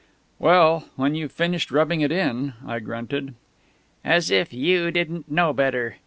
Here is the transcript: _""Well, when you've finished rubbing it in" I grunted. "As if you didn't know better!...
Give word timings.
_""Well, 0.39 0.89
when 0.95 1.13
you've 1.13 1.31
finished 1.31 1.69
rubbing 1.69 2.01
it 2.01 2.11
in" 2.11 2.53
I 2.65 2.79
grunted. 2.79 3.35
"As 4.03 4.31
if 4.31 4.51
you 4.51 4.89
didn't 4.89 5.29
know 5.29 5.53
better!... 5.53 5.97